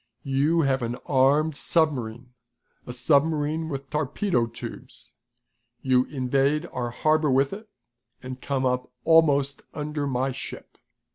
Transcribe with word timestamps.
"You 0.23 0.61
have 0.61 0.81
an 0.81 0.95
armed 1.05 1.55
submarine 1.55 2.33
a 2.87 2.91
submarine 2.91 3.69
with 3.69 3.91
torpedo 3.91 4.47
tubes. 4.47 5.13
You 5.83 6.05
invade 6.05 6.65
our 6.73 6.89
harbor 6.89 7.29
with 7.29 7.53
it, 7.53 7.69
and 8.23 8.41
come 8.41 8.65
up 8.65 8.91
almost 9.05 9.61
under 9.75 10.07
my 10.07 10.31
ship. 10.31 10.79